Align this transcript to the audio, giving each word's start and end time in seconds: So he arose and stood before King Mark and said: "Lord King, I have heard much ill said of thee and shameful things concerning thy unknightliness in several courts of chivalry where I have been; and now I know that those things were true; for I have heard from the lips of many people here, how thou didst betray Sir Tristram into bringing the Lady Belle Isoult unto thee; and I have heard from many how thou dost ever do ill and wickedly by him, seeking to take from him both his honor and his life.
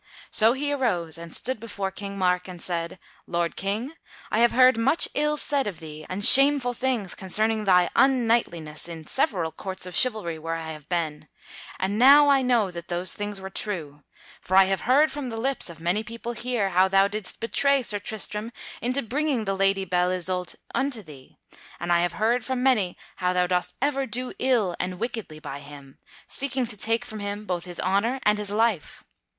So 0.31 0.53
he 0.53 0.73
arose 0.73 1.19
and 1.19 1.31
stood 1.31 1.59
before 1.59 1.91
King 1.91 2.17
Mark 2.17 2.47
and 2.47 2.59
said: 2.59 2.97
"Lord 3.27 3.55
King, 3.55 3.93
I 4.31 4.39
have 4.39 4.51
heard 4.51 4.75
much 4.75 5.07
ill 5.13 5.37
said 5.37 5.67
of 5.67 5.79
thee 5.79 6.07
and 6.09 6.25
shameful 6.25 6.73
things 6.73 7.13
concerning 7.13 7.65
thy 7.65 7.87
unknightliness 7.95 8.87
in 8.87 9.05
several 9.05 9.51
courts 9.51 9.85
of 9.85 9.95
chivalry 9.95 10.39
where 10.39 10.55
I 10.55 10.71
have 10.71 10.89
been; 10.89 11.27
and 11.79 11.99
now 11.99 12.29
I 12.29 12.41
know 12.41 12.71
that 12.71 12.87
those 12.87 13.13
things 13.13 13.39
were 13.39 13.51
true; 13.51 14.01
for 14.41 14.57
I 14.57 14.63
have 14.65 14.81
heard 14.89 15.11
from 15.11 15.29
the 15.29 15.37
lips 15.37 15.69
of 15.69 15.79
many 15.79 16.01
people 16.03 16.31
here, 16.31 16.71
how 16.71 16.87
thou 16.87 17.07
didst 17.07 17.39
betray 17.39 17.83
Sir 17.83 17.99
Tristram 17.99 18.51
into 18.81 19.03
bringing 19.03 19.45
the 19.45 19.55
Lady 19.55 19.85
Belle 19.85 20.09
Isoult 20.09 20.55
unto 20.73 21.03
thee; 21.03 21.37
and 21.79 21.93
I 21.93 21.99
have 21.99 22.13
heard 22.13 22.43
from 22.43 22.63
many 22.63 22.97
how 23.17 23.33
thou 23.33 23.45
dost 23.45 23.75
ever 23.83 24.07
do 24.07 24.33
ill 24.39 24.75
and 24.79 24.97
wickedly 24.97 25.37
by 25.37 25.59
him, 25.59 25.99
seeking 26.25 26.65
to 26.65 26.75
take 26.75 27.05
from 27.05 27.19
him 27.19 27.45
both 27.45 27.65
his 27.65 27.79
honor 27.81 28.19
and 28.23 28.39
his 28.39 28.49
life. 28.49 29.03